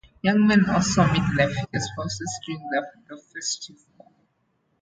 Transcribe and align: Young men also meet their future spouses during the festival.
Young 0.23 0.47
men 0.47 0.67
also 0.67 1.05
meet 1.05 1.21
their 1.37 1.47
future 1.47 1.67
spouses 1.75 2.39
during 2.43 2.67
the 3.07 3.17
festival. 3.31 4.11